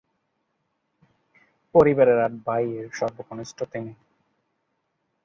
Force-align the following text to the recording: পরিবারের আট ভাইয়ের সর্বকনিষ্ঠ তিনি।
পরিবারের 1.75 2.19
আট 2.25 2.33
ভাইয়ের 2.45 2.87
সর্বকনিষ্ঠ 2.99 3.57
তিনি। 3.73 3.93